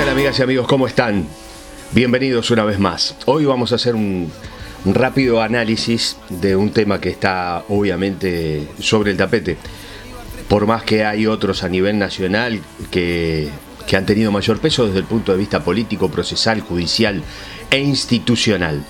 [0.00, 0.66] tal amigas y amigos?
[0.66, 1.26] ¿Cómo están?
[1.92, 3.16] Bienvenidos una vez más.
[3.26, 4.32] Hoy vamos a hacer un,
[4.86, 9.58] un rápido análisis de un tema que está obviamente sobre el tapete.
[10.48, 13.50] Por más que hay otros a nivel nacional que,
[13.86, 17.22] que han tenido mayor peso desde el punto de vista político, procesal, judicial
[17.70, 18.82] e institucional.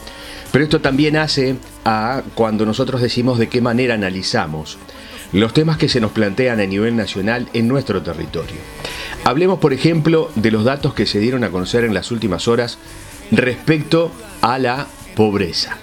[0.53, 4.79] Pero esto también hace a cuando nosotros decimos de qué manera analizamos
[5.33, 8.59] los temas que se nos plantean a nivel nacional en nuestro territorio.
[9.25, 12.79] Hablemos, por ejemplo, de los datos que se dieron a conocer en las últimas horas
[13.31, 14.11] respecto
[14.41, 15.77] a la pobreza.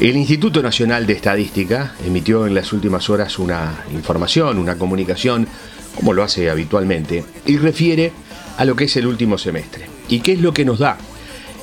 [0.00, 5.48] El Instituto Nacional de Estadística emitió en las últimas horas una información, una comunicación,
[5.94, 8.12] como lo hace habitualmente, y refiere
[8.56, 9.86] a lo que es el último semestre.
[10.08, 10.98] ¿Y qué es lo que nos da?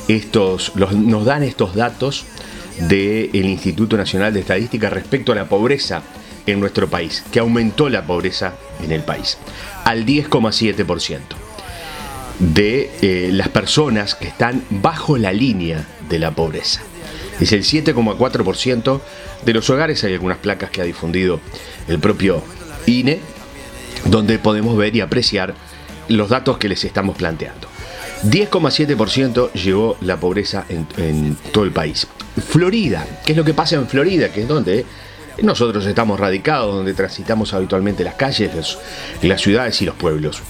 [0.08, 2.26] Estos, nos dan estos datos
[2.80, 6.02] del Instituto Nacional de Estadística respecto a la pobreza
[6.46, 8.54] en nuestro país, que aumentó la pobreza
[8.84, 9.38] en el país
[9.84, 11.20] al 10,7%
[12.40, 16.82] de eh, las personas que están bajo la línea de la pobreza.
[17.40, 19.02] Es el 7,4%
[19.46, 21.40] de los hogares, hay algunas placas que ha difundido
[21.88, 22.44] el propio
[22.86, 23.20] INE,
[24.06, 25.54] donde podemos ver y apreciar
[26.08, 27.68] los datos que les estamos planteando.
[28.24, 32.08] 10,7% llegó la pobreza en, en, todo el país.
[32.50, 34.30] Florida, ¿qué es lo que pasa en Florida?
[34.32, 34.86] Que es donde
[35.42, 38.78] nosotros estamos radicados, donde transitamos habitualmente las calles,
[39.22, 40.42] las ciudades y los pueblos.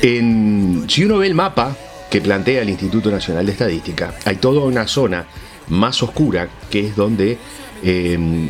[0.00, 1.76] si uno ve el mapa
[2.10, 5.26] que plantea el Instituto Nacional de Estadística, hay toda una zona
[5.68, 7.38] más oscura que es donde
[7.82, 8.48] em,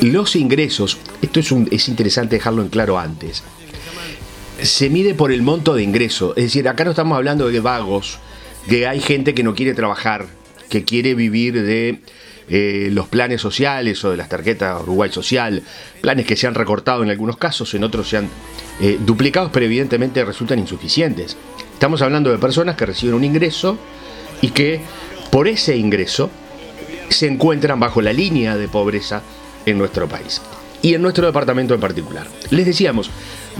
[0.00, 3.42] los ingresos, esto es, es interesante dejarlo en claro antes,
[4.62, 6.34] se mide por el monto de ingreso.
[6.36, 8.18] Es decir, acá no estamos hablando de vagos,
[8.68, 10.26] que hay gente que no quiere trabajar,
[10.68, 12.00] que quiere vivir de
[12.48, 15.62] eh, los planes sociales o de las tarjetas Uruguay Social,
[16.00, 18.28] planes que se han recortado en algunos casos, en otros se han
[18.80, 21.36] eh, duplicado, pero evidentemente resultan insuficientes.
[21.72, 23.78] Estamos hablando de personas que reciben un ingreso
[24.40, 24.80] y que
[25.30, 26.30] por ese ingreso
[27.08, 29.22] se encuentran bajo la línea de pobreza
[29.66, 30.40] en nuestro país
[30.82, 32.26] y en nuestro departamento en particular.
[32.50, 33.10] Les decíamos,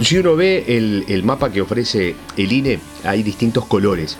[0.01, 4.17] si uno ve el, mapa que ofrece el INE, hay distintos colores.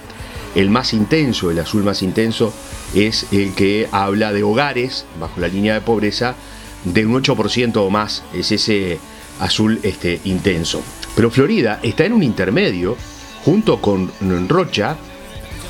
[0.55, 2.53] El más intenso, el azul más intenso,
[2.93, 6.35] es el que habla de hogares bajo la línea de pobreza
[6.83, 8.99] de un 8% o más, es ese
[9.39, 10.81] azul este, intenso.
[11.15, 12.97] Pero Florida está en un intermedio,
[13.45, 14.11] junto con
[14.47, 14.95] Rocha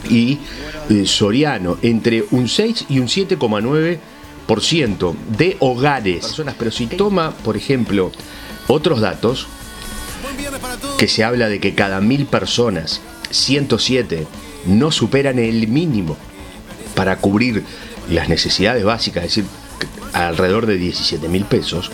[0.09, 0.39] y
[0.89, 6.41] eh, Soriano, entre un 6 y un 7,9% de hogares.
[6.57, 8.11] Pero si toma, por ejemplo,
[8.67, 9.47] otros datos,
[10.97, 14.25] que se habla de que cada mil personas, 107,
[14.65, 16.17] no superan el mínimo
[16.95, 17.63] para cubrir
[18.09, 19.45] las necesidades básicas, es decir,
[20.13, 21.91] alrededor de 17 mil pesos.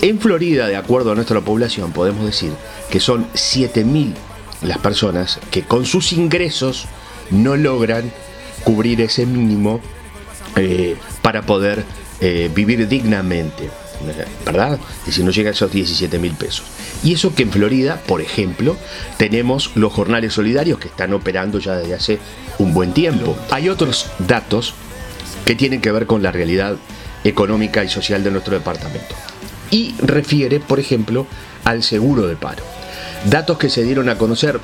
[0.00, 2.52] En Florida, de acuerdo a nuestra población, podemos decir
[2.90, 4.14] que son 7 mil
[4.62, 6.86] las personas que con sus ingresos
[7.30, 8.12] no logran
[8.64, 9.80] cubrir ese mínimo
[10.56, 11.84] eh, para poder
[12.20, 13.70] eh, vivir dignamente.
[14.44, 14.78] ¿Verdad?
[15.06, 16.64] Y si no llega a esos 17 mil pesos.
[17.02, 18.76] Y eso que en Florida, por ejemplo,
[19.16, 22.18] tenemos los jornales solidarios que están operando ya desde hace
[22.58, 23.36] un buen tiempo.
[23.50, 24.74] Hay otros datos
[25.44, 26.76] que tienen que ver con la realidad
[27.24, 29.14] económica y social de nuestro departamento.
[29.70, 31.26] Y refiere, por ejemplo,
[31.64, 32.64] al seguro de paro.
[33.30, 34.60] Datos que se dieron a conocer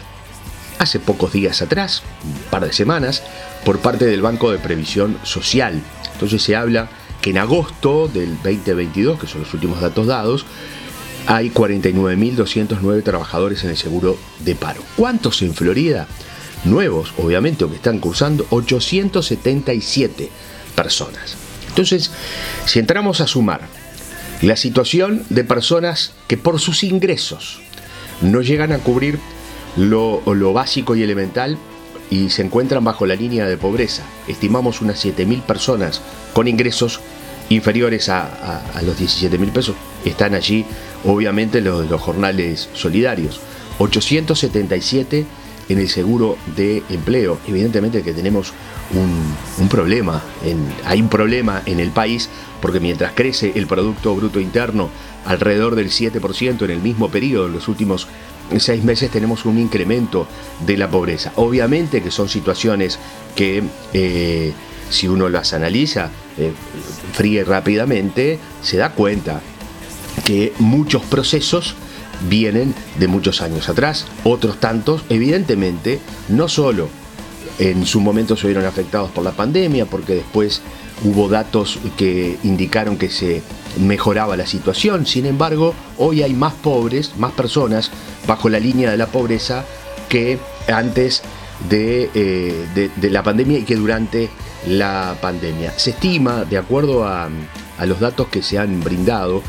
[0.79, 3.23] hace pocos días atrás, un par de semanas,
[3.65, 5.81] por parte del Banco de Previsión Social.
[6.13, 6.89] Entonces se habla
[7.21, 10.47] que en agosto del 2022, que son los últimos datos dados,
[11.27, 14.83] hay 49.209 trabajadores en el seguro de paro.
[14.97, 16.07] ¿Cuántos en Florida?
[16.65, 20.31] Nuevos, obviamente, o que están cursando, 877
[20.75, 21.37] personas.
[21.69, 22.11] Entonces,
[22.67, 23.61] si entramos a sumar
[24.43, 27.61] la situación de personas que por sus ingresos
[28.23, 29.19] no llegan a cubrir
[29.77, 31.59] lo, lo básico y elemental
[32.11, 36.01] y se encuentran bajo la línea de pobreza, estimamos unas 7.000 personas
[36.33, 37.01] con ingresos
[37.49, 39.75] inferiores a, los 17 mil pesos,
[40.05, 40.67] están allí
[41.05, 43.41] obviamente los, los jornales solidarios.
[43.79, 45.27] 877
[45.69, 47.39] en el seguro de empleo.
[47.47, 48.53] Evidentemente que tenemos
[48.95, 50.23] un, problema,
[50.85, 52.29] hay un problema en el país
[52.61, 54.89] porque mientras crece el Producto Bruto Interno
[55.27, 58.09] alrededor del 7% en el mismo periodo, en los últimos
[58.57, 60.27] seis meses tenemos un incremento
[60.65, 61.33] de la pobreza.
[61.37, 62.99] Obviamente que son situaciones
[63.37, 63.63] que
[63.93, 64.53] eh,
[64.91, 66.53] si uno las analiza eh,
[67.13, 69.41] fríe rápidamente, se da cuenta
[70.25, 71.75] que muchos procesos
[72.29, 76.89] vienen de muchos años atrás, otros tantos, evidentemente, no solo
[77.59, 80.63] en su momento se vieron afectados por la pandemia, porque después
[81.05, 83.43] hubo datos que indicaron que se
[83.79, 87.91] mejoraba la situación, sin embargo, hoy hay más pobres, más personas
[88.27, 89.65] bajo la línea de la pobreza
[90.09, 90.39] que
[90.69, 91.23] antes
[91.69, 92.11] de,
[92.75, 94.29] de, la pandemia y que durante
[94.67, 95.73] la pandemia.
[95.77, 97.29] Se estima, de acuerdo a,
[97.85, 99.43] los datos que se han brindado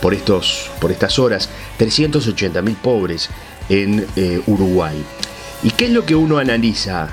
[0.00, 3.28] por, estos, por estas horas, 380.000 pobres
[3.68, 4.06] en
[4.46, 5.02] Uruguay.
[5.64, 7.08] ¿Y qué es lo que uno analiza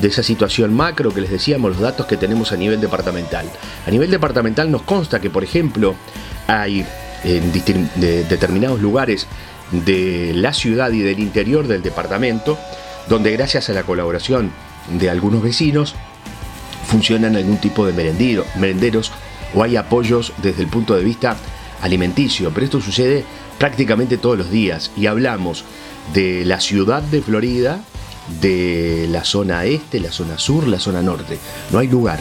[0.00, 3.44] de esa situación macro que les decíamos, los datos que tenemos a nivel departamental?
[3.86, 5.94] A nivel departamental nos consta que, por ejemplo,
[6.46, 6.86] hay
[7.22, 9.26] en determinados lugares
[9.72, 12.58] de la ciudad y del interior del departamento,
[13.10, 14.52] donde gracias a la colaboración
[14.98, 15.94] de algunos vecinos
[16.86, 19.12] funcionan algún tipo de merenderos
[19.54, 21.36] o hay apoyos desde el punto de vista
[21.82, 23.24] alimenticio, pero esto sucede
[23.58, 25.64] prácticamente todos los días y hablamos
[26.12, 27.80] de la ciudad de Florida,
[28.40, 31.38] de la zona este, la zona sur, la zona norte.
[31.70, 32.20] No hay lugar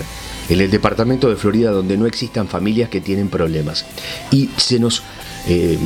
[0.50, 3.86] en el departamento de Florida donde no existan familias que tienen problemas.
[4.31, 5.02] Y se nos,
[5.48, 5.78] eh,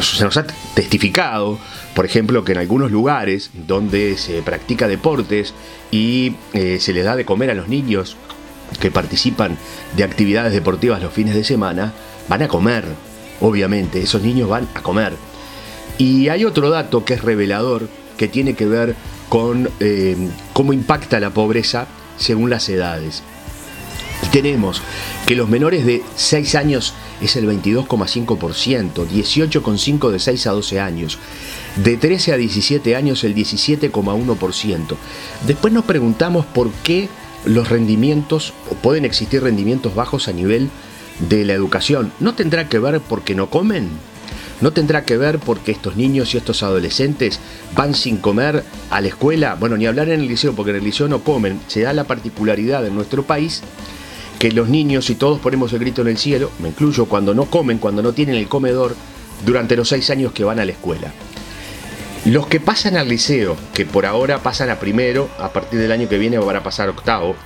[0.00, 1.58] se nos ha testificado,
[1.94, 5.54] por ejemplo, que en algunos lugares donde se practica deportes
[5.90, 8.16] y eh, se les da de comer a los niños
[8.80, 9.56] que participan
[9.96, 11.92] de actividades deportivas los fines de semana,
[12.28, 12.84] van a comer,
[13.40, 15.14] obviamente, esos niños van a comer.
[15.98, 18.96] Y hay otro dato que es revelador, que tiene que ver
[19.28, 20.16] con eh,
[20.52, 21.86] cómo impacta la pobreza
[22.16, 23.22] según las edades.
[24.22, 24.82] Y tenemos
[25.26, 31.18] que los menores de 6 años es el 22,5%, 18,5% de 6 a 12 años,
[31.76, 34.96] de 13 a 17 años el 17,1%.
[35.46, 37.08] Después nos preguntamos por qué
[37.44, 40.70] los rendimientos, o pueden existir rendimientos bajos a nivel
[41.18, 42.12] de la educación.
[42.20, 43.88] ¿No tendrá que ver porque no comen?
[44.60, 47.40] ¿No tendrá que ver porque estos niños y estos adolescentes
[47.74, 49.56] van sin comer a la escuela?
[49.58, 51.60] Bueno, ni hablar en el liceo, porque en el liceo no comen.
[51.66, 53.62] Se da la particularidad en nuestro país
[54.38, 57.46] que los niños, y todos ponemos el grito en el cielo, me incluyo, cuando no
[57.46, 58.94] comen, cuando no tienen el comedor,
[59.44, 61.12] durante los seis años que van a la escuela.
[62.24, 66.08] Los que pasan al liceo, que por ahora pasan a primero, a partir del año
[66.08, 67.36] que viene van a pasar a octavo,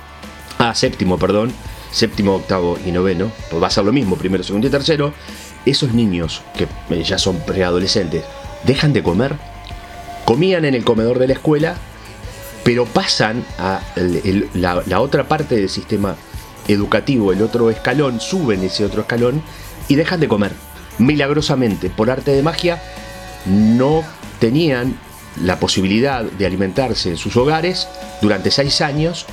[0.57, 1.51] a séptimo, perdón,
[1.91, 5.13] séptimo, octavo y noveno, pues va a ser lo mismo, primero, segundo y tercero,
[5.65, 8.23] esos niños que eh, ya son preadolescentes
[8.63, 9.35] dejan de comer,
[10.25, 11.75] comían en el comedor de la escuela,
[12.63, 13.81] pero pasan a
[14.53, 16.15] la, otra parte del sistema
[16.67, 19.41] educativo, el otro escalón, suben ese otro escalón
[19.87, 20.51] y dejan de comer.
[20.97, 22.81] Milagrosamente, por arte de magia,
[23.45, 24.03] no
[24.39, 24.97] tenían
[25.41, 27.87] la posibilidad de alimentarse en sus hogares
[28.21, 29.25] durante seis años,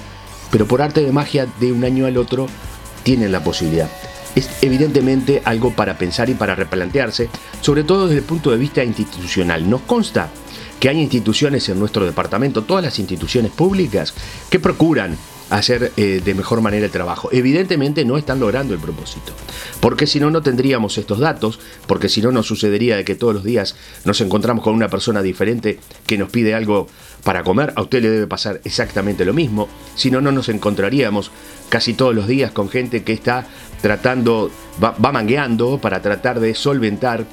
[0.50, 2.46] pero por arte de magia de un año al otro
[3.02, 3.88] tienen la posibilidad
[4.36, 7.30] es evidentemente algo para pensar y para replantearse,
[7.62, 9.68] sobre todo desde el punto de vista institucional.
[9.68, 10.28] Nos consta
[10.78, 14.12] que hay instituciones en nuestro departamento, todas las instituciones públicas,
[14.50, 15.16] que procuran
[15.50, 17.28] hacer eh, de mejor manera el trabajo.
[17.32, 19.32] Evidentemente no están logrando el propósito,
[19.80, 23.34] porque si no, no tendríamos estos datos, porque si no, nos sucedería de que todos
[23.34, 26.88] los días nos encontramos con una persona diferente que nos pide algo
[27.22, 31.30] para comer, a usted le debe pasar exactamente lo mismo, si no, no nos encontraríamos
[31.68, 33.46] casi todos los días con gente que está
[33.82, 34.50] tratando,
[34.82, 37.24] va, mangueando para tratar de solventar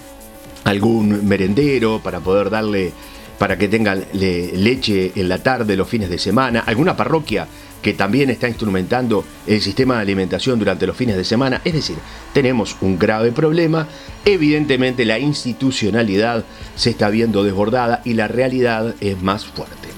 [0.63, 2.93] algún merendero, para poder darle,
[3.37, 7.47] para que tengan leche en la tarde, los fines de semana, alguna parroquia
[7.83, 11.61] que también está instrumentando el sistema de alimentación durante los fines de semana.
[11.63, 11.97] Es decir,
[12.33, 13.87] tenemos un grave problema,
[14.25, 19.89] evidentemente la institucionalidad se está viendo desbordada y la realidad es más fuerte.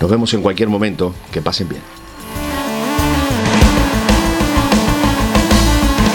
[0.00, 2.01] Nos vemos en cualquier momento, que pasen bien.